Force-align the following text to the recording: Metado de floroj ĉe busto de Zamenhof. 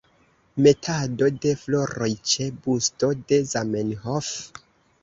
Metado 0.67 1.27
de 1.43 1.53
floroj 1.65 2.09
ĉe 2.33 2.49
busto 2.65 3.13
de 3.29 3.41
Zamenhof. 3.55 4.35